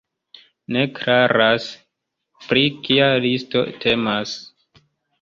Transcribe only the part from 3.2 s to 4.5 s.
listo temas.